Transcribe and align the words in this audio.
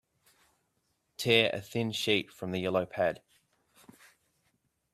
Tear 1.17 1.51
a 1.53 1.61
thin 1.61 1.91
sheet 1.91 2.31
from 2.31 2.49
the 2.51 2.59
yellow 2.59 2.87
pad. 2.87 3.21